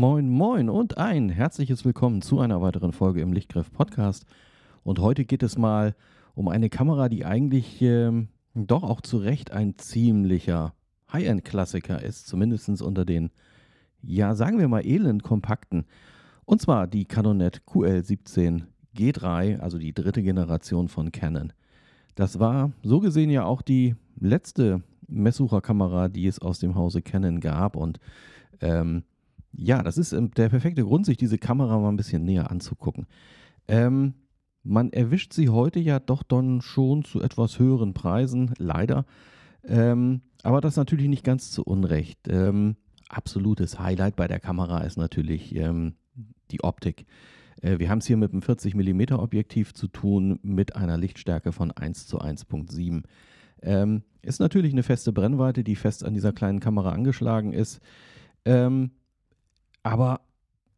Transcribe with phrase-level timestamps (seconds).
[0.00, 4.24] Moin, moin und ein herzliches Willkommen zu einer weiteren Folge im Lichtgriff Podcast.
[4.82, 5.94] Und heute geht es mal
[6.34, 10.72] um eine Kamera, die eigentlich ähm, doch auch zu Recht ein ziemlicher
[11.12, 13.28] High-End-Klassiker ist, zumindest unter den,
[14.00, 15.84] ja, sagen wir mal, elend kompakten.
[16.46, 18.62] Und zwar die Canonet QL17
[18.96, 21.52] G3, also die dritte Generation von Canon.
[22.14, 27.40] Das war so gesehen ja auch die letzte Messsucherkamera, die es aus dem Hause Canon
[27.40, 27.76] gab.
[27.76, 28.00] Und
[28.62, 29.04] ähm,
[29.52, 33.06] ja, das ist ähm, der perfekte Grund, sich diese Kamera mal ein bisschen näher anzugucken.
[33.68, 34.14] Ähm,
[34.62, 39.06] man erwischt sie heute ja doch dann schon zu etwas höheren Preisen, leider.
[39.64, 42.20] Ähm, aber das natürlich nicht ganz zu Unrecht.
[42.28, 42.76] Ähm,
[43.08, 45.94] absolutes Highlight bei der Kamera ist natürlich ähm,
[46.50, 47.06] die Optik.
[47.62, 51.52] Äh, wir haben es hier mit einem 40 mm Objektiv zu tun mit einer Lichtstärke
[51.52, 53.02] von 1 zu 1.7.
[53.62, 57.80] Ähm, ist natürlich eine feste Brennweite, die fest an dieser kleinen Kamera angeschlagen ist.
[58.44, 58.90] Ähm,
[59.82, 60.20] aber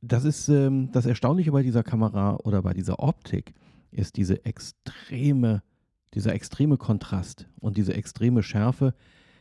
[0.00, 3.54] das ist ähm, das Erstaunliche bei dieser Kamera oder bei dieser Optik,
[3.90, 5.62] ist diese extreme,
[6.14, 8.94] dieser extreme Kontrast und diese extreme Schärfe,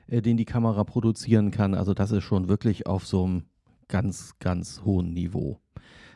[0.08, 1.74] äh, den die Kamera produzieren kann.
[1.74, 3.44] Also das ist schon wirklich auf so einem
[3.88, 5.60] ganz, ganz hohen Niveau.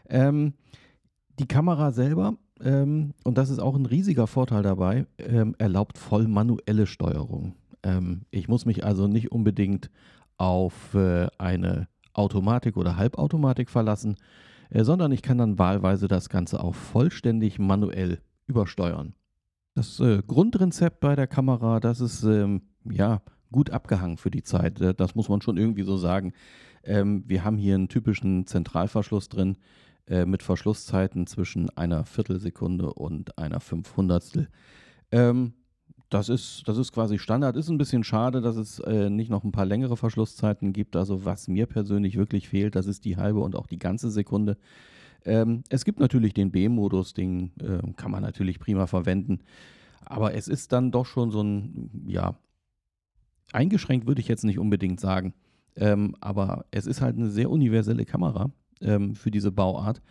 [0.10, 0.54] Ähm,
[1.40, 6.28] die Kamera selber, ähm, und das ist auch ein riesiger Vorteil dabei, ähm, erlaubt voll
[6.28, 7.56] manuelle Steuerung.
[7.84, 9.90] Ähm, ich muss mich also nicht unbedingt
[10.38, 14.16] auf äh, eine Automatik oder Halbautomatik verlassen,
[14.70, 19.14] äh, sondern ich kann dann wahlweise das Ganze auch vollständig manuell übersteuern.
[19.76, 23.22] Das äh, Grundrezept bei der Kamera, das ist ähm, ja
[23.52, 24.80] gut abgehangen für die Zeit.
[24.82, 26.34] Äh, das muss man schon irgendwie so sagen.
[26.84, 29.58] Ähm, wir haben hier einen typischen Zentralverschluss drin
[30.08, 34.50] mit Verschlusszeiten zwischen einer Viertelsekunde und einer Fünfhundertstel.
[35.12, 35.54] Ähm,
[36.10, 37.56] das ist, das ist quasi Standard.
[37.56, 40.96] Ist ein bisschen schade, dass es äh, nicht noch ein paar längere Verschlusszeiten gibt.
[40.96, 44.58] Also was mir persönlich wirklich fehlt, das ist die halbe und auch die ganze Sekunde.
[45.26, 49.40] Ähm, es gibt natürlich den B-Modus, den äh, kann man natürlich prima verwenden.
[50.06, 52.38] Aber es ist dann doch schon so ein, ja,
[53.52, 55.34] eingeschränkt würde ich jetzt nicht unbedingt sagen.
[55.76, 58.52] Ähm, aber es ist halt eine sehr universelle Kamera
[58.82, 60.02] ähm, für diese Bauart.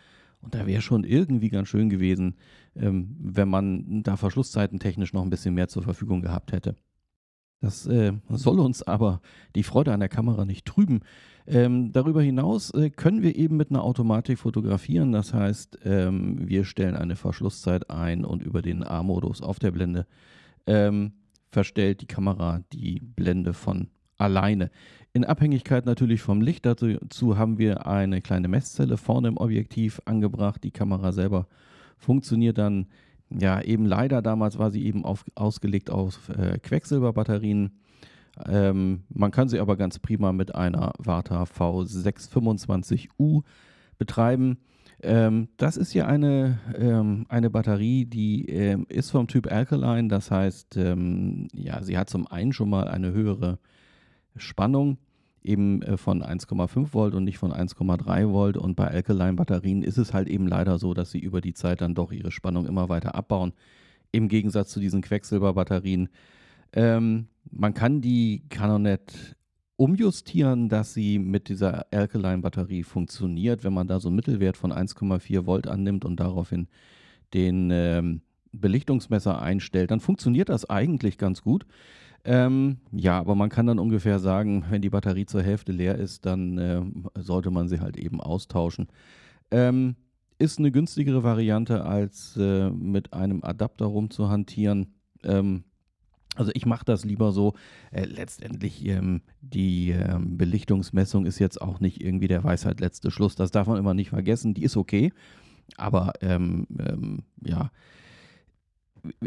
[0.45, 2.35] Und da wäre schon irgendwie ganz schön gewesen,
[2.75, 6.75] ähm, wenn man da Verschlusszeiten technisch noch ein bisschen mehr zur Verfügung gehabt hätte.
[7.61, 9.21] Das äh, soll uns aber
[9.55, 11.01] die Freude an der Kamera nicht trüben.
[11.47, 15.11] Ähm, darüber hinaus äh, können wir eben mit einer Automatik fotografieren.
[15.11, 20.05] Das heißt, ähm, wir stellen eine Verschlusszeit ein und über den A-Modus auf der Blende
[20.67, 21.13] ähm,
[21.49, 24.69] verstellt die Kamera die Blende von alleine.
[25.13, 30.63] In Abhängigkeit natürlich vom Licht dazu haben wir eine kleine Messzelle vorne im Objektiv angebracht.
[30.63, 31.47] Die Kamera selber
[31.97, 32.87] funktioniert dann,
[33.29, 37.71] ja, eben leider damals war sie eben auf, ausgelegt auf äh, Quecksilberbatterien.
[38.45, 43.43] Ähm, man kann sie aber ganz prima mit einer Warta V625U
[43.97, 44.57] betreiben.
[45.01, 50.07] Ähm, das ist ja eine, ähm, eine Batterie, die ähm, ist vom Typ Alkaline.
[50.07, 53.59] Das heißt, ähm, ja, sie hat zum einen schon mal eine höhere
[54.37, 54.97] Spannung
[55.45, 58.57] eben äh, von 1,5 Volt und nicht von 1,3 Volt.
[58.57, 61.95] Und bei Alkaline-Batterien ist es halt eben leider so, dass sie über die Zeit dann
[61.95, 63.53] doch ihre Spannung immer weiter abbauen.
[64.11, 66.09] Im Gegensatz zu diesen Quecksilberbatterien.
[66.73, 69.35] Ähm, man kann die Canonet
[69.77, 73.63] umjustieren, dass sie mit dieser Alkaline-Batterie funktioniert.
[73.63, 76.67] Wenn man da so einen Mittelwert von 1,4 Volt annimmt und daraufhin
[77.33, 78.21] den ähm,
[78.53, 81.65] Belichtungsmesser einstellt, dann funktioniert das eigentlich ganz gut.
[82.27, 86.25] Ähm, ja, aber man kann dann ungefähr sagen, wenn die Batterie zur Hälfte leer ist,
[86.25, 86.81] dann äh,
[87.19, 88.87] sollte man sie halt eben austauschen.
[89.51, 89.95] Ähm,
[90.39, 94.95] ist eine günstigere Variante, als äh, mit einem Adapter rumzuhantieren.
[95.23, 95.65] Ähm,
[96.35, 97.53] also ich mache das lieber so.
[97.91, 103.35] Äh, letztendlich ähm, die ähm, Belichtungsmessung ist jetzt auch nicht irgendwie der Weisheit letzte Schluss.
[103.35, 104.55] Das darf man immer nicht vergessen.
[104.55, 105.13] Die ist okay,
[105.77, 107.69] aber ähm, ähm, ja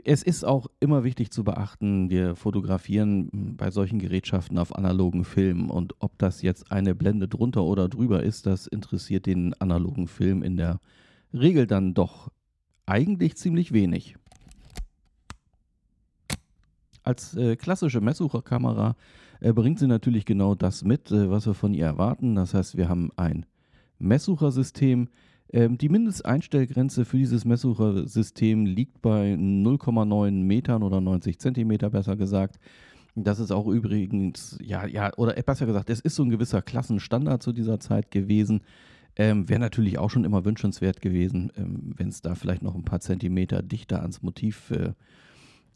[0.04, 5.70] es ist auch immer wichtig zu beachten, wir fotografieren bei solchen Gerätschaften auf analogen Film
[5.70, 10.42] und ob das jetzt eine Blende drunter oder drüber ist, das interessiert den analogen Film
[10.42, 10.80] in der
[11.32, 12.30] Regel dann doch
[12.86, 14.16] eigentlich ziemlich wenig.
[17.02, 18.96] Als äh, klassische Messsucherkamera
[19.40, 22.34] äh, bringt sie natürlich genau das mit, äh, was wir von ihr erwarten.
[22.34, 23.46] Das heißt, wir haben ein
[23.98, 25.08] Messsuchersystem,
[25.52, 32.58] ähm, die Mindesteinstellgrenze für dieses Messsuchersystem liegt bei 0,9 Metern oder 90 Zentimeter, besser gesagt.
[33.14, 37.42] Das ist auch übrigens, ja, ja, oder besser gesagt, es ist so ein gewisser Klassenstandard
[37.42, 38.60] zu dieser Zeit gewesen.
[39.16, 42.84] Ähm, Wäre natürlich auch schon immer wünschenswert gewesen, ähm, wenn es da vielleicht noch ein
[42.84, 44.92] paar Zentimeter dichter ans Motiv äh,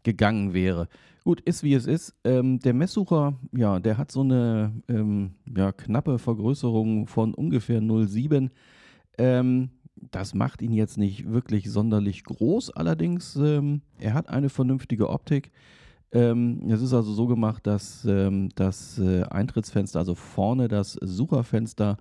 [0.03, 0.87] gegangen wäre.
[1.23, 2.13] Gut, ist wie es ist.
[2.23, 8.49] Ähm, der Messsucher, ja, der hat so eine ähm, ja, knappe Vergrößerung von ungefähr 0,7.
[9.17, 15.09] Ähm, das macht ihn jetzt nicht wirklich sonderlich groß, allerdings ähm, er hat eine vernünftige
[15.09, 15.51] Optik.
[16.11, 21.97] Ähm, es ist also so gemacht, dass ähm, das äh, Eintrittsfenster, also vorne das Sucherfenster,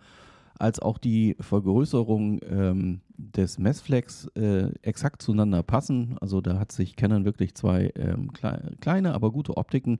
[0.58, 6.16] als auch die Vergrößerung ähm, des Messflex äh, exakt zueinander passen.
[6.20, 9.98] Also da hat sich Canon wirklich zwei ähm, klei kleine, aber gute Optiken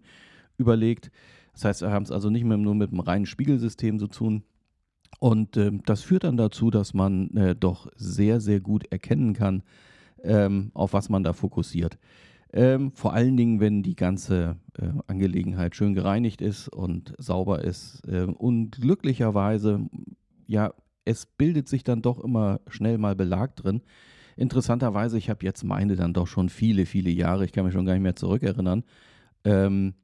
[0.58, 1.10] überlegt.
[1.54, 4.44] Das heißt, wir haben es also nicht mehr nur mit einem reinen Spiegelsystem zu tun.
[5.18, 9.62] Und äh, das führt dann dazu, dass man äh, doch sehr, sehr gut erkennen kann,
[10.22, 11.98] ähm, auf was man da fokussiert.
[12.52, 18.02] Ähm, vor allen Dingen, wenn die ganze äh, Angelegenheit schön gereinigt ist und sauber ist.
[18.06, 19.88] Äh, und glücklicherweise
[20.46, 20.74] ja,
[21.04, 23.82] es bildet sich dann doch immer schnell mal Belag drin.
[24.36, 27.86] Interessanterweise, ich habe jetzt meine dann doch schon viele, viele Jahre, ich kann mich schon
[27.86, 28.84] gar nicht mehr zurückerinnern.
[29.44, 29.94] Ähm,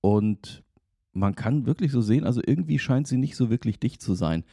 [0.00, 0.62] und
[1.18, 4.44] man kann wirklich so sehen, also irgendwie scheint sie nicht so wirklich dicht zu sein.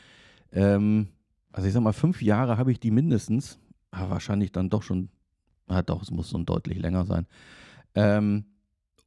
[0.52, 1.08] Ähm,
[1.52, 3.60] also ich sag mal, fünf Jahre habe ich die mindestens,
[3.92, 5.10] aber wahrscheinlich dann doch schon,
[5.68, 7.28] ah doch, es muss schon deutlich länger sein.
[7.94, 8.46] Ähm,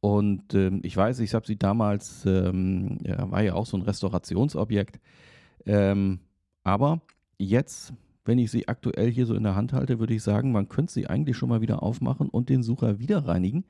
[0.01, 3.83] und ähm, ich weiß, ich habe sie damals, ähm, ja, war ja auch so ein
[3.83, 5.01] Restaurationsobjekt.
[5.67, 6.21] Ähm,
[6.63, 7.01] aber
[7.37, 7.93] jetzt,
[8.25, 10.93] wenn ich sie aktuell hier so in der Hand halte, würde ich sagen, man könnte
[10.93, 13.65] sie eigentlich schon mal wieder aufmachen und den Sucher wieder reinigen,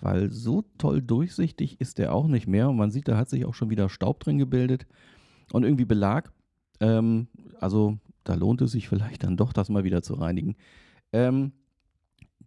[0.00, 2.68] weil so toll durchsichtig ist der auch nicht mehr.
[2.68, 4.86] Und man sieht, da hat sich auch schon wieder Staub drin gebildet
[5.52, 6.32] und irgendwie Belag.
[6.80, 7.28] Ähm,
[7.60, 10.56] also da lohnt es sich vielleicht dann doch, das mal wieder zu reinigen.
[11.12, 11.52] Ähm,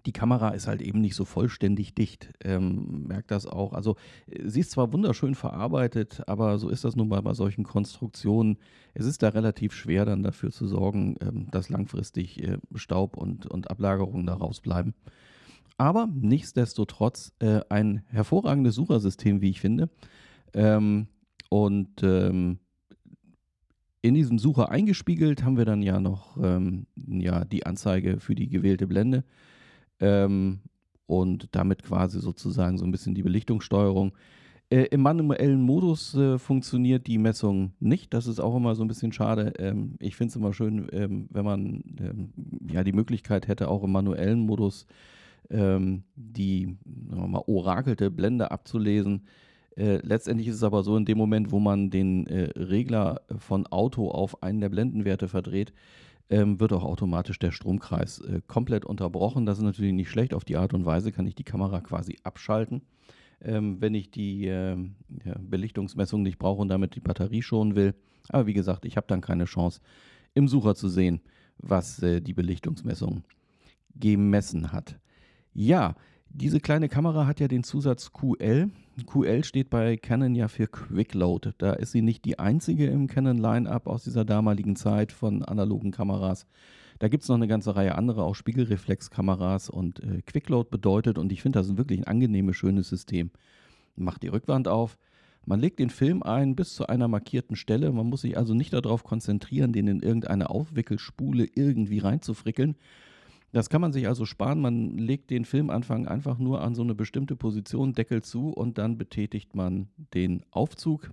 [0.05, 2.31] die Kamera ist halt eben nicht so vollständig dicht.
[2.43, 3.73] Ähm, merkt das auch.
[3.73, 3.97] Also
[4.43, 8.57] sie ist zwar wunderschön verarbeitet, aber so ist das nun mal bei solchen Konstruktionen.
[8.93, 13.45] Es ist da relativ schwer dann dafür zu sorgen, ähm, dass langfristig äh, Staub und,
[13.45, 14.95] und Ablagerungen daraus bleiben.
[15.77, 19.89] Aber nichtsdestotrotz äh, ein hervorragendes Suchersystem, wie ich finde.
[20.53, 21.07] Ähm,
[21.49, 22.59] und ähm,
[24.01, 28.49] in diesem Sucher eingespiegelt haben wir dann ja noch ähm, ja, die Anzeige für die
[28.49, 29.23] gewählte Blende
[29.99, 30.59] ähm,
[31.05, 34.13] und damit quasi sozusagen so ein bisschen die Belichtungssteuerung.
[34.71, 38.13] Äh, Im manuellen Modus äh, funktioniert die Messung nicht.
[38.13, 39.53] Das ist auch immer so ein bisschen schade.
[39.59, 42.33] Ähm, ich finde es immer schön, ähm, wenn man ähm,
[42.67, 44.87] ja die Möglichkeit hätte, auch im manuellen Modus
[45.51, 49.25] ähm, die mal, orakelte Blende abzulesen.
[49.75, 53.67] Äh, letztendlich ist es aber so, in dem Moment, wo man den äh, Regler von
[53.67, 55.73] Auto auf einen der Blendenwerte verdreht,
[56.29, 59.45] ähm, wird auch automatisch der Stromkreis äh, komplett unterbrochen.
[59.45, 60.33] Das ist natürlich nicht schlecht.
[60.33, 62.81] Auf die Art und Weise kann ich die Kamera quasi abschalten,
[63.41, 64.77] ähm, wenn ich die äh,
[65.25, 67.93] ja, Belichtungsmessung nicht brauche und damit die Batterie schonen will.
[68.29, 69.81] Aber wie gesagt, ich habe dann keine Chance,
[70.33, 71.21] im Sucher zu sehen,
[71.57, 73.23] was äh, die Belichtungsmessung
[73.95, 74.97] gemessen hat.
[75.53, 75.95] Ja,
[76.29, 78.69] diese kleine Kamera hat ja den Zusatz QL.
[79.05, 81.51] QL steht bei Canon ja für Quick Load.
[81.57, 85.91] Da ist sie nicht die einzige im Canon Line-Up aus dieser damaligen Zeit von analogen
[85.91, 86.45] Kameras.
[86.99, 91.31] Da gibt es noch eine ganze Reihe anderer, auch Spiegelreflexkameras und äh, Load bedeutet, und
[91.31, 93.31] ich finde das ist wirklich ein angenehmes, schönes System.
[93.95, 94.97] Macht die Rückwand auf,
[95.45, 97.91] man legt den Film ein bis zu einer markierten Stelle.
[97.91, 102.75] Man muss sich also nicht darauf konzentrieren, den in irgendeine Aufwickelspule irgendwie reinzufrickeln,
[103.51, 104.61] das kann man sich also sparen.
[104.61, 108.97] Man legt den Filmanfang einfach nur an so eine bestimmte Position, Deckel zu und dann
[108.97, 111.11] betätigt man den Aufzug.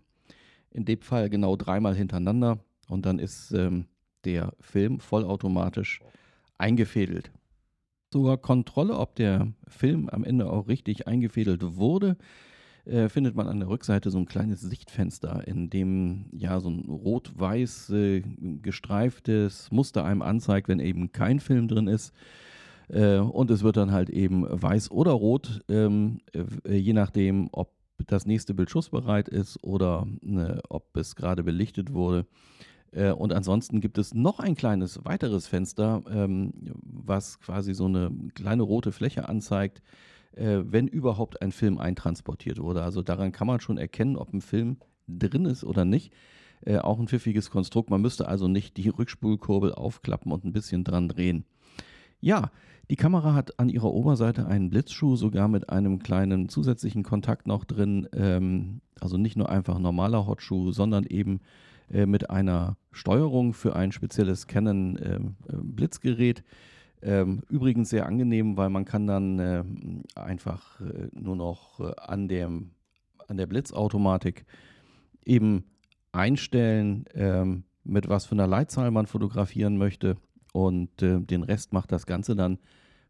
[0.70, 3.86] In dem Fall genau dreimal hintereinander und dann ist ähm,
[4.24, 6.00] der Film vollautomatisch
[6.58, 7.32] eingefädelt.
[8.12, 12.16] Sogar Kontrolle, ob der Film am Ende auch richtig eingefädelt wurde,
[12.88, 16.88] äh, findet man an der Rückseite so ein kleines Sichtfenster, in dem ja so ein
[16.88, 18.22] rot-weiß äh,
[18.62, 22.12] gestreiftes Muster einem anzeigt, wenn eben kein Film drin ist.
[22.88, 26.20] Äh, und es wird dann halt eben weiß oder rot, ähm,
[26.66, 27.72] äh, je nachdem, ob
[28.06, 32.26] das nächste Bild schussbereit ist oder ne, ob es gerade belichtet wurde.
[32.92, 36.52] Äh, und ansonsten gibt es noch ein kleines weiteres Fenster, ähm,
[36.82, 39.82] was quasi so eine kleine rote Fläche anzeigt,
[40.38, 42.82] äh, wenn überhaupt ein Film eintransportiert wurde.
[42.82, 46.12] Also daran kann man schon erkennen, ob ein Film drin ist oder nicht.
[46.64, 47.90] Äh, auch ein pfiffiges Konstrukt.
[47.90, 51.44] Man müsste also nicht die Rückspulkurbel aufklappen und ein bisschen dran drehen.
[52.20, 52.50] Ja,
[52.90, 57.64] die Kamera hat an ihrer Oberseite einen Blitzschuh, sogar mit einem kleinen zusätzlichen Kontakt noch
[57.64, 58.08] drin.
[58.12, 61.40] Ähm, also nicht nur einfach ein normaler Hotschuh, sondern eben
[61.90, 66.42] äh, mit einer Steuerung für ein spezielles Canon ähm, äh, Blitzgerät.
[67.02, 69.64] Ähm, übrigens sehr angenehm, weil man kann dann äh,
[70.18, 72.72] einfach äh, nur noch äh, an, dem,
[73.28, 74.44] an der Blitzautomatik
[75.24, 75.64] eben
[76.12, 80.16] einstellen, ähm, mit was für einer Leitzahl man fotografieren möchte.
[80.52, 82.58] Und äh, den Rest macht das Ganze dann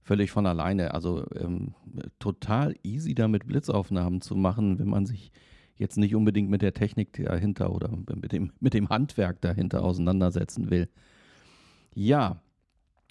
[0.03, 0.95] völlig von alleine.
[0.95, 1.75] Also ähm,
[2.19, 5.33] total easy damit Blitzaufnahmen zu machen, wenn man sich
[5.77, 10.71] jetzt nicht unbedingt mit der Technik dahinter oder mit dem, mit dem Handwerk dahinter auseinandersetzen
[10.71, 10.89] will.
[11.95, 12.41] Ja,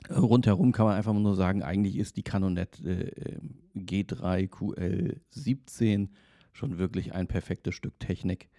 [0.10, 3.40] rundherum kann man einfach nur sagen, eigentlich ist die Canonet äh,
[3.76, 6.10] G3 QL17
[6.52, 8.50] schon wirklich ein perfektes Stück Technik.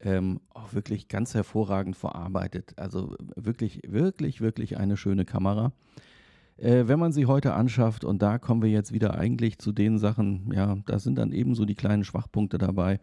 [0.00, 2.74] Ähm, auch wirklich ganz hervorragend verarbeitet.
[2.76, 5.72] Also wirklich, wirklich, wirklich eine schöne Kamera.
[6.56, 9.98] Äh, wenn man sie heute anschafft, und da kommen wir jetzt wieder eigentlich zu den
[9.98, 13.00] Sachen, ja, da sind dann ebenso die kleinen Schwachpunkte dabei.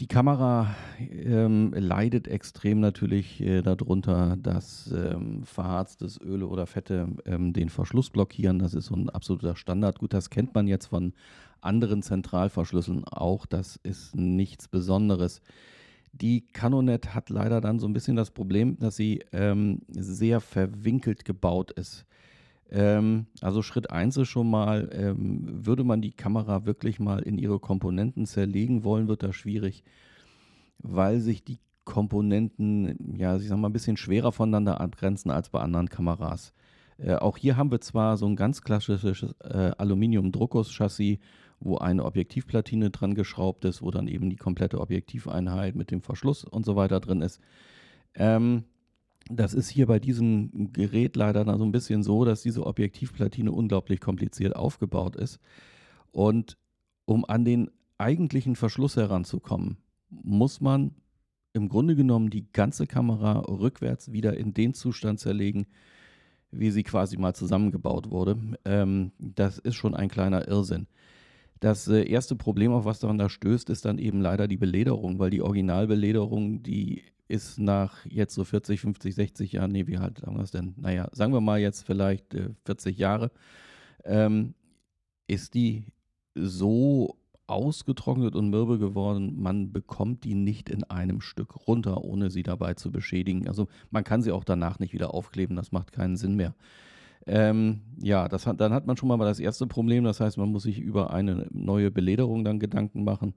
[0.00, 7.52] Die Kamera ähm, leidet extrem natürlich äh, darunter, dass ähm, verharztes Öle oder Fette ähm,
[7.52, 8.60] den Verschluss blockieren.
[8.60, 9.98] Das ist so ein absoluter Standard.
[9.98, 11.14] Gut, das kennt man jetzt von
[11.60, 13.44] anderen Zentralverschlüsseln auch.
[13.44, 15.42] Das ist nichts Besonderes.
[16.12, 21.24] Die Canonet hat leider dann so ein bisschen das Problem, dass sie ähm, sehr verwinkelt
[21.24, 22.06] gebaut ist.
[22.70, 27.38] Ähm, also Schritt 1 ist schon mal, ähm, würde man die Kamera wirklich mal in
[27.38, 29.84] ihre Komponenten zerlegen wollen, wird das schwierig,
[30.78, 35.60] weil sich die Komponenten, ja, ich sag mal, ein bisschen schwerer voneinander abgrenzen als bei
[35.60, 36.52] anderen Kameras.
[36.98, 41.18] Äh, auch hier haben wir zwar so ein ganz klassisches äh, Aluminium-Druckguss-Chassis,
[41.60, 46.44] wo eine Objektivplatine dran geschraubt ist, wo dann eben die komplette Objektiveinheit mit dem Verschluss
[46.44, 47.40] und so weiter drin ist.
[48.14, 48.64] Ähm,
[49.30, 54.00] das ist hier bei diesem Gerät leider so ein bisschen so, dass diese Objektivplatine unglaublich
[54.00, 55.38] kompliziert aufgebaut ist.
[56.12, 56.56] Und
[57.04, 59.78] um an den eigentlichen Verschluss heranzukommen,
[60.10, 60.92] muss man
[61.52, 65.66] im Grunde genommen die ganze Kamera rückwärts wieder in den Zustand zerlegen,
[66.50, 68.38] wie sie quasi mal zusammengebaut wurde.
[68.64, 70.86] Ähm, das ist schon ein kleiner Irrsinn.
[71.60, 75.18] Das äh, erste Problem, auf was man da stößt, ist dann eben leider die Belederung,
[75.18, 80.22] weil die Originalbelederung, die ist nach jetzt so 40, 50, 60 Jahren, nee, wie halt
[80.22, 80.74] haben wir es denn?
[80.76, 83.30] Naja, sagen wir mal jetzt vielleicht äh, 40 Jahre,
[84.04, 84.54] ähm,
[85.26, 85.84] ist die
[86.34, 87.16] so
[87.46, 92.74] ausgetrocknet und mürbe geworden, man bekommt die nicht in einem Stück runter, ohne sie dabei
[92.74, 93.48] zu beschädigen.
[93.48, 96.54] Also man kann sie auch danach nicht wieder aufkleben, das macht keinen Sinn mehr.
[97.26, 100.50] Ähm, ja, das hat, dann hat man schon mal das erste Problem, das heißt, man
[100.50, 103.34] muss sich über eine neue Belederung dann Gedanken machen.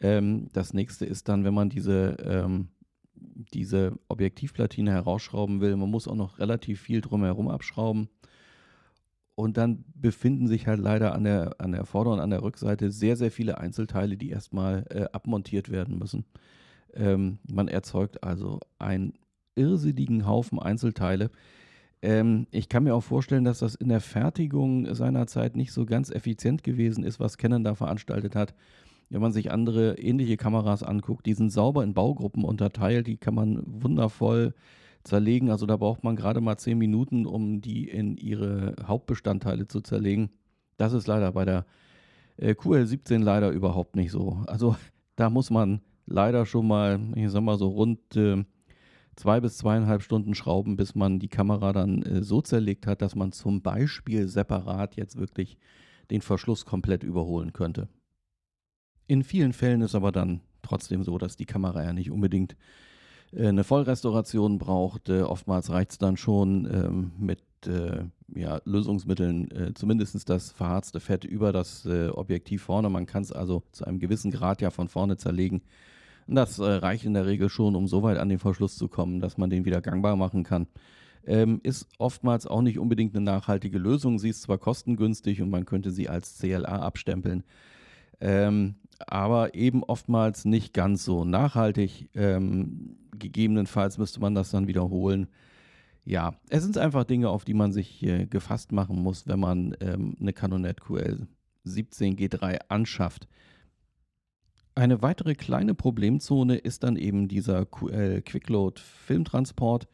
[0.00, 2.68] Ähm, das nächste ist dann, wenn man diese ähm,
[3.52, 8.08] diese Objektivplatine herausschrauben will, man muss auch noch relativ viel drumherum abschrauben.
[9.34, 12.90] Und dann befinden sich halt leider an der, an der Vorder- und an der Rückseite
[12.90, 16.24] sehr, sehr viele Einzelteile, die erstmal äh, abmontiert werden müssen.
[16.94, 19.14] Ähm, man erzeugt also einen
[19.54, 21.30] irrsinnigen Haufen Einzelteile.
[22.02, 26.10] Ähm, ich kann mir auch vorstellen, dass das in der Fertigung seinerzeit nicht so ganz
[26.10, 28.54] effizient gewesen ist, was Canon da veranstaltet hat
[29.12, 33.34] wenn man sich andere ähnliche Kameras anguckt, die sind sauber in Baugruppen unterteilt, die kann
[33.34, 34.54] man wundervoll
[35.04, 35.50] zerlegen.
[35.50, 40.30] Also da braucht man gerade mal zehn Minuten, um die in ihre Hauptbestandteile zu zerlegen.
[40.78, 41.66] Das ist leider bei der
[42.38, 44.44] äh, QL17 leider überhaupt nicht so.
[44.46, 44.76] Also
[45.16, 48.42] da muss man leider schon mal, ich sag mal so rund äh,
[49.14, 53.14] zwei bis zweieinhalb Stunden schrauben, bis man die Kamera dann äh, so zerlegt hat, dass
[53.14, 55.58] man zum Beispiel separat jetzt wirklich
[56.10, 57.88] den Verschluss komplett überholen könnte.
[59.12, 62.56] In vielen Fällen ist aber dann trotzdem so, dass die Kamera ja nicht unbedingt
[63.34, 65.10] äh, eine Vollrestauration braucht.
[65.10, 68.04] Äh, oftmals reicht es dann schon ähm, mit äh,
[68.34, 72.88] ja, Lösungsmitteln, äh, zumindest das verharzte Fett über das äh, Objektiv vorne.
[72.88, 75.60] Man kann es also zu einem gewissen Grad ja von vorne zerlegen.
[76.26, 78.88] Und das äh, reicht in der Regel schon, um so weit an den Verschluss zu
[78.88, 80.68] kommen, dass man den wieder gangbar machen kann.
[81.26, 84.18] Ähm, ist oftmals auch nicht unbedingt eine nachhaltige Lösung.
[84.18, 87.44] Sie ist zwar kostengünstig und man könnte sie als CLA abstempeln.
[88.22, 88.76] Ähm,
[89.06, 92.08] aber eben oftmals nicht ganz so nachhaltig.
[92.14, 95.26] Ähm, gegebenenfalls müsste man das dann wiederholen.
[96.04, 99.76] Ja, es sind einfach Dinge, auf die man sich äh, gefasst machen muss, wenn man
[99.80, 101.26] ähm, eine Canonet QL
[101.64, 103.28] 17 G3 anschafft.
[104.74, 109.86] Eine weitere kleine Problemzone ist dann eben dieser QL Quickload Filmtransport.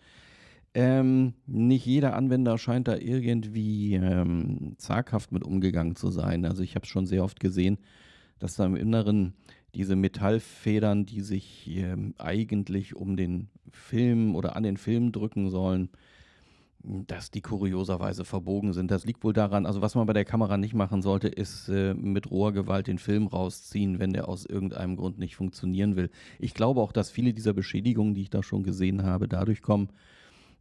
[0.74, 6.44] Ähm, nicht jeder Anwender scheint da irgendwie ähm, zaghaft mit umgegangen zu sein.
[6.44, 7.78] Also ich habe es schon sehr oft gesehen,
[8.38, 9.34] dass da im Inneren
[9.74, 15.90] diese Metallfedern, die sich ähm, eigentlich um den Film oder an den Film drücken sollen,
[16.82, 18.90] dass die kurioserweise verbogen sind.
[18.90, 21.92] Das liegt wohl daran, also was man bei der Kamera nicht machen sollte, ist äh,
[21.92, 26.10] mit roher Gewalt den Film rausziehen, wenn der aus irgendeinem Grund nicht funktionieren will.
[26.38, 29.88] Ich glaube auch, dass viele dieser Beschädigungen, die ich da schon gesehen habe, dadurch kommen,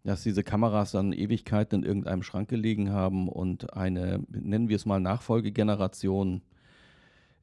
[0.03, 4.85] dass diese Kameras dann Ewigkeiten in irgendeinem Schrank gelegen haben und eine, nennen wir es
[4.85, 6.41] mal, Nachfolgegeneration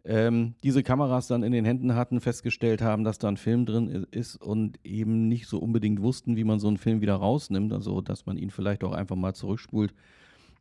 [0.04, 4.06] ähm, diese Kameras dann in den Händen hatten, festgestellt haben, dass da ein Film drin
[4.10, 8.02] ist und eben nicht so unbedingt wussten, wie man so einen Film wieder rausnimmt, also
[8.02, 9.94] dass man ihn vielleicht auch einfach mal zurückspult.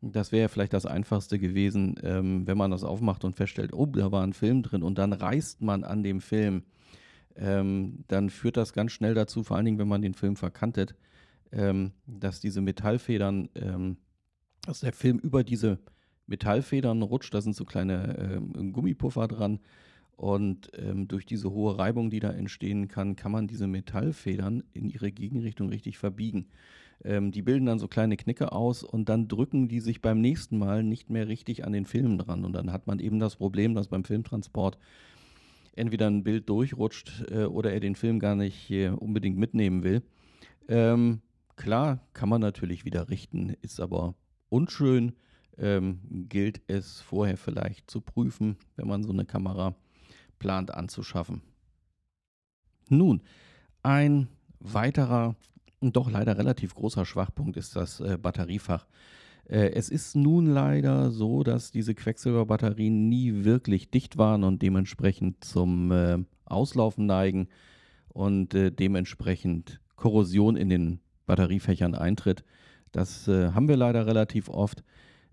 [0.02, 4.12] Das wäre vielleicht das Einfachste gewesen, ähm, wenn man das aufmacht und feststellt, oh, da
[4.12, 6.64] war ein Film drin und dann reißt man an dem Film.
[7.36, 10.96] Ähm, dann führt das ganz schnell dazu, vor allen Dingen, wenn man den Film verkantet,
[11.52, 13.98] ähm, dass diese Metallfedern, ähm,
[14.66, 15.80] dass der Film über diese
[16.28, 17.34] Metallfedern rutscht.
[17.34, 19.60] Da sind so kleine ähm, Gummipuffer dran.
[20.16, 24.90] Und ähm, durch diese hohe Reibung, die da entstehen kann, kann man diese Metallfedern in
[24.90, 26.48] ihre Gegenrichtung richtig verbiegen.
[27.04, 30.58] Ähm, die bilden dann so kleine Knicke aus und dann drücken die sich beim nächsten
[30.58, 32.46] Mal nicht mehr richtig an den Film dran.
[32.46, 34.78] Und dann hat man eben das Problem, dass beim Filmtransport
[35.76, 40.04] entweder ein Bild durchrutscht äh, oder er den Film gar nicht äh, unbedingt mitnehmen will.
[40.68, 41.22] Ähm,
[41.56, 44.16] klar, kann man natürlich wieder richten, ist aber
[44.50, 45.14] unschön.
[45.58, 49.76] Ähm, gilt es vorher vielleicht zu prüfen, wenn man so eine Kamera
[50.40, 51.42] plant anzuschaffen.
[52.90, 53.22] Nun,
[53.84, 54.28] ein
[54.60, 55.36] weiterer,
[55.82, 58.88] doch leider relativ großer Schwachpunkt ist das äh, Batteriefach.
[59.46, 65.44] Äh, es ist nun leider so, dass diese Quecksilberbatterien nie wirklich dicht waren und dementsprechend
[65.44, 67.48] zum äh, Auslaufen neigen
[68.10, 72.44] und äh, dementsprechend Korrosion in den Batteriefächern eintritt.
[72.92, 74.84] Das äh, haben wir leider relativ oft.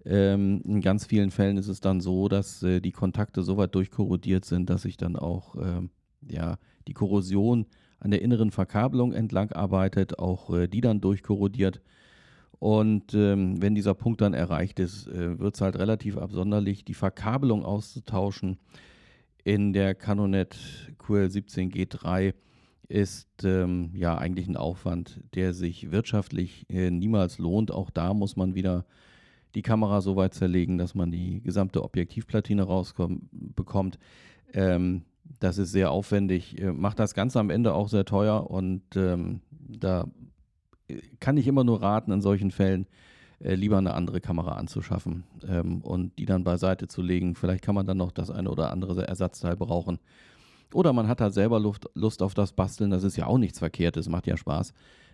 [0.04, 3.74] Ähm, in ganz vielen Fällen ist es dann so, dass äh, die Kontakte so weit
[3.74, 5.90] durchkorrodiert sind, dass sich dann auch ähm,
[6.28, 6.56] ja,
[6.88, 7.66] die Korrosion
[7.98, 11.82] an der inneren Verkabelung entlang arbeitet, auch äh, die dann durchkorrodiert.
[12.58, 16.94] Und ähm, wenn dieser Punkt dann erreicht ist, äh, wird es halt relativ absonderlich, die
[16.94, 18.58] Verkabelung auszutauschen.
[19.44, 20.58] In der Canonet
[20.98, 22.34] QL17G3
[22.88, 27.70] ist ähm, ja eigentlich ein Aufwand, der sich wirtschaftlich äh, niemals lohnt.
[27.70, 28.84] Auch da muss man wieder
[29.54, 33.98] die Kamera so weit zerlegen, dass man die gesamte Objektivplatine rausbekommt.
[34.52, 35.02] Ähm,
[35.38, 39.40] das ist sehr aufwendig, äh, macht das Ganze am Ende auch sehr teuer und ähm,
[39.50, 40.06] da
[40.88, 42.86] äh, kann ich immer nur raten, in solchen Fällen
[43.40, 47.34] äh, lieber eine andere Kamera anzuschaffen ähm, und die dann beiseite zu legen.
[47.34, 49.98] Vielleicht kann man dann noch das eine oder andere Ersatzteil brauchen.
[50.72, 54.08] Oder man hat halt selber Lust auf das Basteln, das ist ja auch nichts Verkehrtes,
[54.08, 54.72] macht ja Spaß.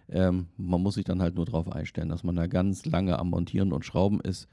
[0.08, 3.30] Ähm, man muss sich dann halt nur darauf einstellen, dass man da ganz lange am
[3.30, 4.48] Montieren und Schrauben ist.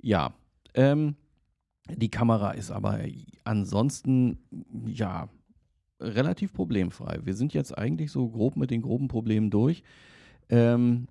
[0.00, 0.34] Ja,
[0.74, 1.16] ähm,
[1.88, 3.00] die Kamera ist aber
[3.44, 4.38] ansonsten,
[4.86, 5.28] ja,
[6.00, 7.20] relativ problemfrei.
[7.22, 9.82] Wir sind jetzt eigentlich so grob mit den groben Problemen durch.
[10.48, 11.06] Ähm,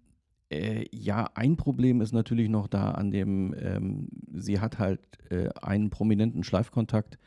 [0.50, 5.00] äh, ja, ein Problem ist natürlich noch da an dem, ähm, sie hat halt
[5.32, 7.18] äh, einen prominenten Schleifkontakt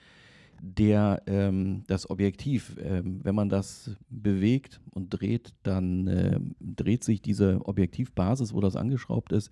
[0.61, 7.23] der ähm, das Objektiv, ähm, wenn man das bewegt und dreht, dann äh, dreht sich
[7.23, 9.51] diese Objektivbasis, wo das angeschraubt ist,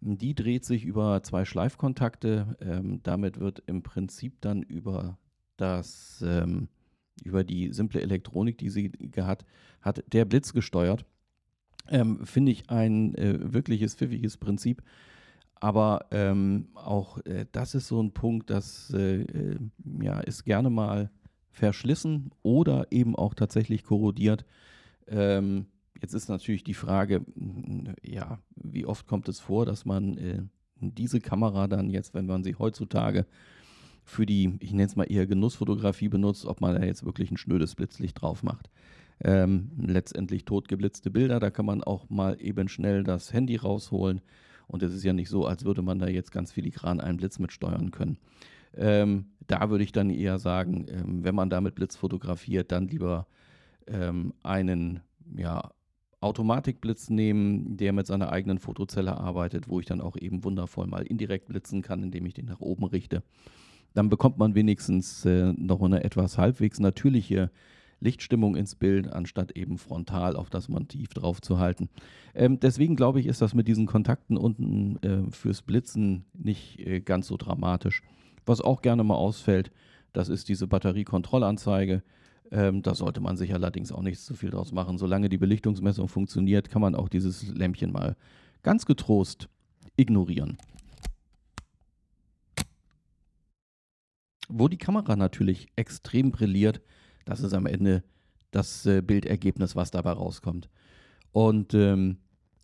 [0.00, 2.56] die dreht sich über zwei Schleifkontakte.
[2.60, 5.18] Ähm, damit wird im Prinzip dann über
[5.56, 6.68] das ähm,
[7.24, 9.46] über die simple Elektronik, die sie hat,
[9.80, 11.06] hat der Blitz gesteuert.
[11.88, 14.82] Ähm, finde ich ein äh, wirkliches pfiffiges Prinzip.
[15.58, 19.58] Aber ähm, auch äh, das ist so ein Punkt, das äh, äh,
[20.00, 21.10] ja, ist gerne mal
[21.50, 24.44] verschlissen oder eben auch tatsächlich korrodiert.
[25.08, 25.66] Ähm,
[26.00, 27.24] jetzt ist natürlich die Frage,
[28.02, 30.42] ja, wie oft kommt es vor, dass man äh,
[30.80, 33.26] diese Kamera dann jetzt, wenn man sie heutzutage
[34.04, 37.38] für die, ich nenne es mal eher Genussfotografie benutzt, ob man da jetzt wirklich ein
[37.38, 38.70] schnödes Blitzlicht drauf macht.
[39.24, 44.20] Ähm, letztendlich totgeblitzte Bilder, da kann man auch mal eben schnell das Handy rausholen
[44.66, 47.38] und es ist ja nicht so, als würde man da jetzt ganz filigran einen Blitz
[47.38, 48.18] mit steuern können.
[48.76, 53.26] Ähm, da würde ich dann eher sagen, ähm, wenn man damit Blitz fotografiert, dann lieber
[53.86, 55.00] ähm, einen
[55.36, 55.70] ja,
[56.20, 61.06] Automatikblitz nehmen, der mit seiner eigenen Fotozelle arbeitet, wo ich dann auch eben wundervoll mal
[61.06, 63.22] indirekt blitzen kann, indem ich den nach oben richte.
[63.94, 67.50] Dann bekommt man wenigstens äh, noch eine etwas halbwegs natürliche
[68.00, 71.88] Lichtstimmung ins Bild, anstatt eben frontal auf das Motiv drauf zu halten.
[72.34, 77.00] Ähm, deswegen glaube ich, ist das mit diesen Kontakten unten äh, fürs Blitzen nicht äh,
[77.00, 78.02] ganz so dramatisch.
[78.44, 79.70] Was auch gerne mal ausfällt,
[80.12, 82.02] das ist diese Batteriekontrollanzeige.
[82.52, 84.98] Ähm, da sollte man sich allerdings auch nicht zu viel draus machen.
[84.98, 88.16] Solange die Belichtungsmessung funktioniert, kann man auch dieses Lämpchen mal
[88.62, 89.48] ganz getrost
[89.96, 90.58] ignorieren.
[94.48, 96.80] Wo die Kamera natürlich extrem brilliert,
[97.26, 98.02] das ist am Ende
[98.50, 100.70] das äh, Bildergebnis, was dabei rauskommt.
[101.32, 102.16] Und ähm,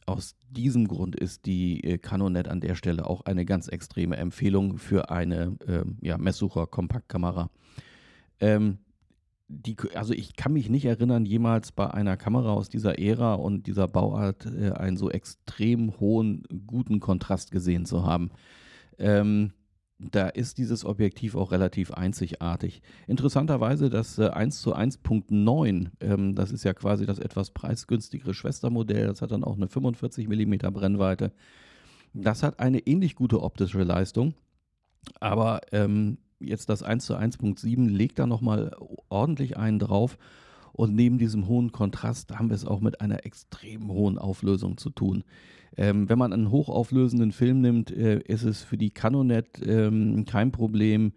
[0.06, 4.78] aus diesem Grund ist die äh, Canonet an der Stelle auch eine ganz extreme Empfehlung
[4.78, 7.50] für eine ähm, ja, Messsucher-Kompaktkamera.
[8.40, 8.78] Ähm,
[9.48, 13.66] die, also ich kann mich nicht erinnern, jemals bei einer Kamera aus dieser Ära und
[13.66, 18.30] dieser Bauart äh, einen so extrem hohen, guten Kontrast gesehen zu haben.
[18.98, 19.52] Ähm,
[19.98, 22.82] da ist dieses Objektiv auch relativ einzigartig.
[23.06, 29.06] Interessanterweise das äh, 1 zu 1.9, ähm, das ist ja quasi das etwas preisgünstigere Schwestermodell,
[29.06, 31.32] das hat dann auch eine 45 mm Brennweite.
[32.14, 34.34] Das hat eine ähnlich gute optische Leistung,
[35.20, 38.76] aber ähm, jetzt das 1 zu 1.7 legt da nochmal
[39.08, 40.18] ordentlich einen drauf.
[40.72, 44.90] Und neben diesem hohen Kontrast haben wir es auch mit einer extrem hohen Auflösung zu
[44.90, 45.24] tun.
[45.76, 50.52] Ähm, wenn man einen hochauflösenden Film nimmt, äh, ist es für die Canonet ähm, kein
[50.52, 51.12] Problem,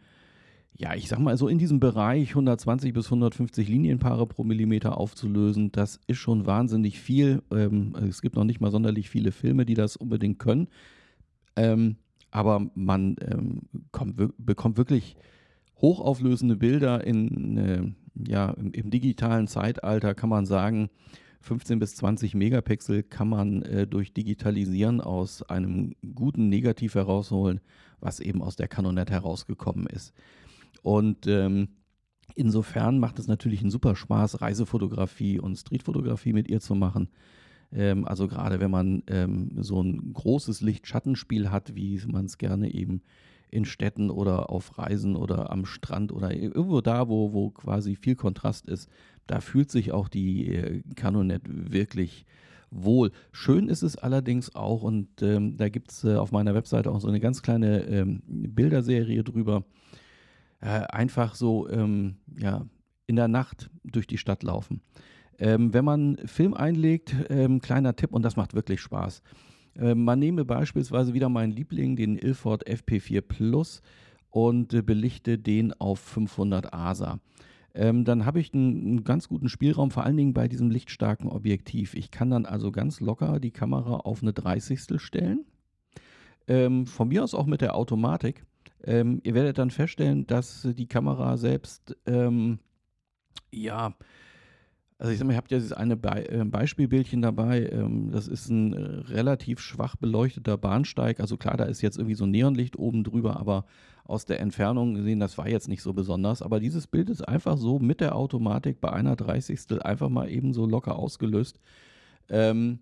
[0.77, 5.71] ja, ich sag mal so in diesem Bereich 120 bis 150 Linienpaare pro Millimeter aufzulösen,
[5.71, 7.41] das ist schon wahnsinnig viel.
[7.51, 10.67] Ähm, es gibt noch nicht mal sonderlich viele Filme, die das unbedingt können.
[11.55, 11.95] Ähm,
[12.31, 15.15] aber man ähm, kommt, bekommt wirklich
[15.81, 17.83] hochauflösende Bilder in, äh,
[18.15, 20.89] ja, im, im, digitalen Zeitalter, kann man sagen,
[21.41, 27.62] 15 bis 20 Megapixel kann man äh, durch Digitalisieren aus einem guten Negativ herausholen,
[27.99, 30.13] was eben aus der Canonet herausgekommen ist.
[30.82, 31.69] Und ähm,
[32.36, 37.10] insofern macht es natürlich einen super Spaß, Reisefotografie und Streetfotografie mit ihr zu machen.
[37.71, 42.73] Ähm, also gerade wenn man ähm, so ein großes Licht-Schattenspiel hat, wie man es gerne
[42.73, 43.01] eben
[43.51, 48.15] in Städten oder auf Reisen oder am Strand oder irgendwo da, wo, wo quasi viel
[48.15, 48.89] Kontrast ist,
[49.27, 52.25] da fühlt sich auch die äh, Canonet wirklich
[52.71, 53.12] wohl.
[53.31, 56.99] Schön ist es allerdings auch, und ähm, da gibt es äh, auf meiner Webseite auch
[56.99, 59.63] so eine ganz kleine ähm, Bilderserie drüber,
[60.62, 62.65] äh, einfach so ähm, ja,
[63.08, 64.81] in der Nacht durch die Stadt laufen.
[65.38, 69.21] Ähm, wenn man Film einlegt, ähm, kleiner Tipp, und das macht wirklich Spaß.
[69.77, 73.81] Ähm, man nehme beispielsweise wieder meinen Liebling, den Ilford FP4 Plus,
[74.29, 77.19] und äh, belichte den auf 500 ASA.
[77.73, 81.93] Ähm, dann habe ich einen, ganz guten Spielraum, vor allen Dingen bei diesem lichtstarken Objektiv.
[81.93, 84.99] Ich kann dann also ganz locker die Kamera auf eine 30.
[85.01, 85.45] stellen.
[86.47, 88.45] Ähm, von mir aus auch mit der Automatik.
[88.83, 92.59] Ähm, ihr werdet dann feststellen, dass die Kamera selbst, ähm,
[93.51, 93.93] ja,
[94.97, 97.67] also ich sag mal, ihr habt ja dieses eine Be äh, Beispielbildchen dabei.
[97.67, 98.79] Ähm, das ist ein äh,
[99.12, 101.19] relativ schwach beleuchteter Bahnsteig.
[101.19, 103.65] Also klar, da ist jetzt irgendwie so Neonlicht oben drüber, aber
[104.05, 106.41] aus der Entfernung gesehen, das war jetzt nicht so besonders.
[106.41, 109.84] Aber dieses Bild ist einfach so mit der Automatik bei einer 30.
[109.84, 111.60] einfach mal eben so locker ausgelöst.
[112.29, 112.79] Ähm,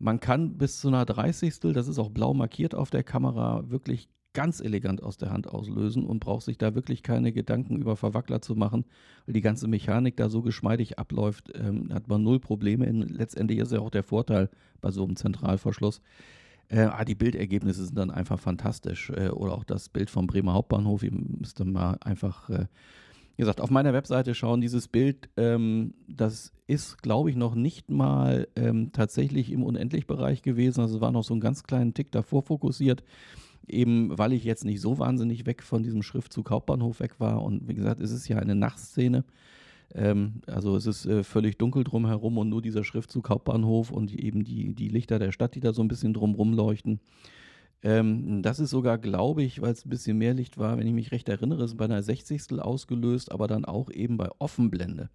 [0.00, 1.60] man kann bis zu einer 30.
[1.72, 6.04] Das ist auch blau markiert auf der Kamera, wirklich ganz elegant aus der Hand auslösen
[6.04, 8.84] und braucht sich da wirklich keine Gedanken über Verwackler zu machen,
[9.26, 12.86] weil die ganze Mechanik da so geschmeidig abläuft, ähm, hat man null Probleme.
[12.86, 14.48] In, letztendlich ist ja auch der Vorteil
[14.80, 16.00] bei so einem Zentralverschluss.
[16.68, 19.10] Äh, ah, die Bildergebnisse sind dann einfach fantastisch.
[19.10, 21.02] Äh, oder auch das Bild vom Bremer Hauptbahnhof.
[21.02, 22.66] Ihr müsst dann mal einfach, äh,
[23.36, 24.62] wie gesagt, auf meiner Webseite schauen.
[24.62, 30.80] Dieses Bild, ähm, das ist, glaube ich, noch nicht mal ähm, tatsächlich im Unendlich-Bereich gewesen.
[30.80, 33.04] Also es war noch so einen ganz kleinen Tick davor fokussiert
[33.68, 37.42] eben weil ich jetzt nicht so wahnsinnig weg von diesem Schriftzug Hauptbahnhof weg war.
[37.42, 39.24] Und wie gesagt, es ist ja eine Nachtszene.
[39.94, 44.44] Ähm, also es ist äh, völlig dunkel drumherum und nur dieser Schriftzug Hauptbahnhof und eben
[44.44, 47.00] die, die Lichter der Stadt, die da so ein bisschen drumrum leuchten.
[47.82, 50.94] Ähm, das ist sogar, glaube ich, weil es ein bisschen mehr Licht war, wenn ich
[50.94, 52.60] mich recht erinnere, ist bei einer 60.
[52.60, 55.10] ausgelöst, aber dann auch eben bei Offenblende.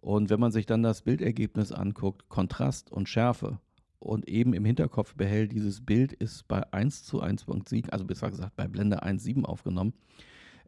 [0.00, 3.58] Und wenn man sich dann das Bildergebnis anguckt, Kontrast und Schärfe
[4.04, 8.56] und eben im Hinterkopf behält, dieses Bild ist bei 1 zu 1.7, also besser gesagt
[8.56, 9.94] bei Blende 1.7 aufgenommen,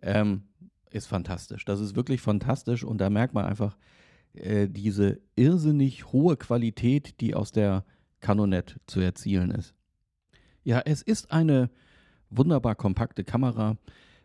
[0.03, 0.42] ähm,
[0.90, 1.64] ist fantastisch.
[1.64, 3.77] Das ist wirklich fantastisch und da merkt man einfach
[4.35, 7.85] äh, diese irrsinnig hohe Qualität, die aus der
[8.20, 9.75] Canonet zu erzielen ist.
[10.64, 11.70] Ja, es ist eine
[12.31, 13.77] wunderbar kompakte Kamera.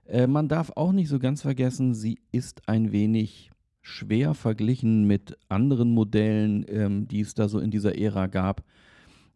[0.05, 5.37] Äh, man darf auch nicht so ganz vergessen, sie ist ein wenig schwer verglichen mit
[5.49, 8.63] anderen Modellen, ähm, die es da so in dieser Ära gab.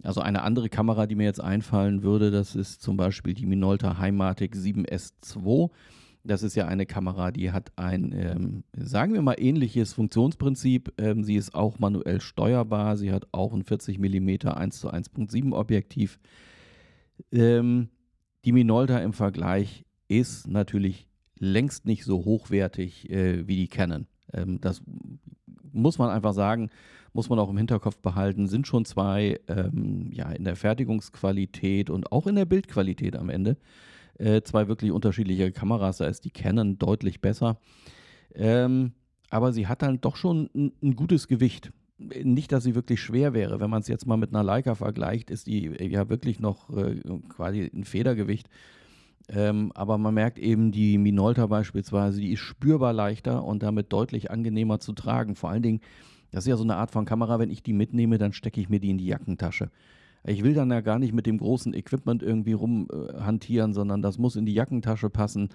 [0.06, 3.98] Also eine andere Kamera, die mir jetzt einfallen würde, das ist zum Beispiel die Minolta
[3.98, 5.72] Heimatic 7S2.
[6.24, 10.94] Das ist ja eine Kamera, die hat ein, ähm, sagen wir mal, ähnliches Funktionsprinzip.
[10.98, 12.98] Ähm, sie ist auch manuell steuerbar.
[12.98, 16.20] Sie hat auch ein 40 mm 1 zu 1.7 Objektiv.
[17.32, 17.90] Ähm,
[18.44, 24.08] die Minolta im Vergleich ist natürlich längst nicht so hochwertig äh, wie die Canon.
[24.34, 24.82] Ähm, das
[25.72, 26.70] muss man einfach sagen
[27.16, 32.12] muss man auch im Hinterkopf behalten, sind schon zwei, ähm, ja, in der Fertigungsqualität und
[32.12, 33.56] auch in der Bildqualität am Ende,
[34.20, 35.98] äh, zwei wirklich unterschiedliche Kameras.
[35.98, 37.58] Da ist die Canon deutlich besser.
[38.34, 38.92] Ähm,
[39.30, 41.72] aber sie hat dann doch schon ein, ein, gutes Gewicht.
[41.98, 43.62] Nicht, dass sie wirklich schwer wäre.
[43.62, 47.02] Wenn man es jetzt mal mit einer Leica vergleicht, ist die ja wirklich noch äh,
[47.30, 48.50] quasi ein Federgewicht.
[49.30, 54.32] Ähm, aber man merkt eben, die Minolta beispielsweise, die ist spürbar leichter und damit deutlich
[54.32, 55.36] angenehmer zu tragen.
[55.36, 55.82] Vor allen Dingen,
[56.36, 58.68] das ist ja so eine Art von Kamera, wenn ich die mitnehme, dann stecke ich
[58.68, 59.72] mir die in die Jackentasche.
[60.26, 64.18] Ich will dann ja gar nicht mit dem großen Equipment irgendwie rumhantieren, äh, sondern das
[64.18, 65.48] muss in die Jackentasche passen,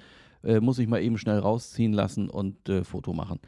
[0.43, 3.41] äh, muss ich mal eben schnell rausziehen lassen und äh, Foto machen.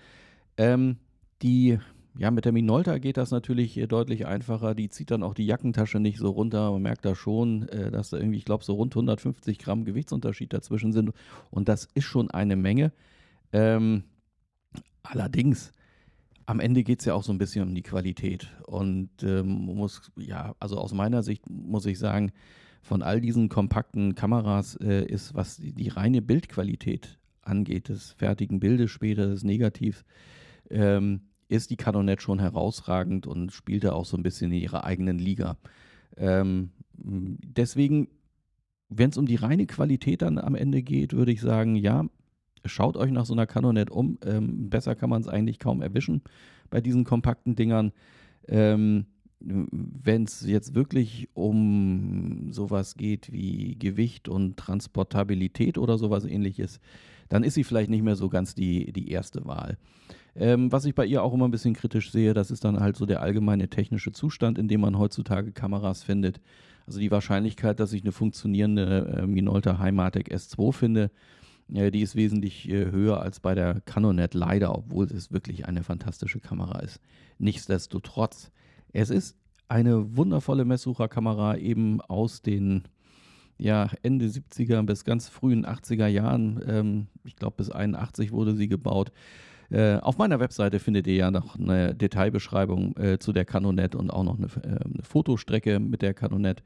[0.58, 0.98] Ähm,
[1.40, 1.78] die
[2.18, 4.74] ja, mit der Minolta geht das natürlich äh, deutlich einfacher.
[4.74, 6.70] Die zieht dann auch die Jackentasche nicht so runter.
[6.70, 10.52] Man merkt da schon, äh, dass da irgendwie, ich glaube, so rund 150 Gramm Gewichtsunterschied
[10.52, 11.12] dazwischen sind.
[11.50, 12.92] Und das ist schon eine Menge.
[13.54, 14.04] Ähm,
[15.02, 15.72] allerdings,
[16.46, 18.48] am Ende geht es ja auch so ein bisschen um die Qualität.
[18.66, 22.32] Und ähm, muss, ja, also aus meiner Sicht muss ich sagen,
[22.82, 28.60] von all diesen kompakten Kameras äh, ist, was die, die, reine Bildqualität angeht, des fertigen
[28.60, 30.04] Bildes später, des Negativs,
[30.68, 34.84] ähm, ist die Canonet schon herausragend und spielt da auch so ein bisschen in ihrer
[34.84, 35.58] eigenen Liga.
[36.16, 38.08] Ähm, deswegen,
[38.88, 42.06] wenn es um die reine Qualität dann am Ende geht, würde ich sagen, ja,
[42.64, 44.18] schaut euch nach so einer Canonet um.
[44.24, 46.22] Ähm, besser kann man es eigentlich kaum erwischen
[46.70, 47.92] bei diesen kompakten Dingern.
[48.48, 49.06] Ähm,
[49.44, 56.80] wenn es jetzt wirklich um sowas geht wie Gewicht und Transportabilität oder sowas ähnliches,
[57.28, 59.78] dann ist sie vielleicht nicht mehr so ganz die, die erste Wahl.
[60.34, 62.96] Ähm, was ich bei ihr auch immer ein bisschen kritisch sehe, das ist dann halt
[62.96, 66.40] so der allgemeine technische Zustand, in dem man heutzutage Kameras findet.
[66.86, 71.10] Also die Wahrscheinlichkeit, dass ich eine funktionierende äh, Minolta Heimatic S2 finde,
[71.68, 76.40] die ist wesentlich äh, höher als bei der Canonet, leider, obwohl es wirklich eine fantastische
[76.40, 77.00] Kamera ist.
[77.38, 78.50] Nichtsdestotrotz,
[78.92, 79.36] es ist
[79.68, 82.82] eine wundervolle Messsucherkamera eben aus den
[83.58, 86.60] ja, Ende 70er bis ganz frühen 80er Jahren.
[86.66, 89.12] Ähm, ich glaube, bis 81 wurde sie gebaut.
[89.72, 94.10] Äh, auf meiner Webseite findet ihr ja noch eine Detailbeschreibung äh, zu der Canonet und
[94.10, 96.62] auch noch eine, äh, eine Fotostrecke mit der Canonet.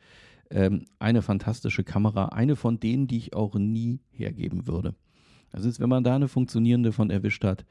[0.51, 4.95] Ähm, eine fantastische Kamera, eine von denen, die ich auch nie hergeben würde.
[5.51, 7.65] Das ist, wenn man da eine funktionierende von erwischt hat,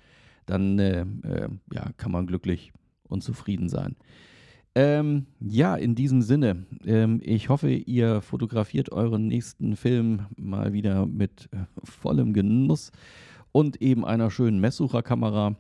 [0.46, 2.72] dann äh, äh, ja, kann man glücklich
[3.04, 3.96] und zufrieden sein.
[4.74, 11.06] Ähm, ja, in diesem Sinne, ähm, ich hoffe, ihr fotografiert euren nächsten Film mal wieder
[11.06, 11.50] mit
[11.84, 12.92] vollem Genuss
[13.56, 15.56] und eben einer schönen Messsucherkamera.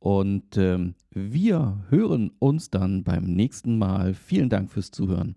[0.00, 4.12] Und ähm, wir hören uns dann beim nächsten Mal.
[4.12, 5.34] Vielen Dank fürs Zuhören.